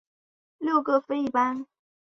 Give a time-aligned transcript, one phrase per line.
[0.57, 1.67] 六各飞一班。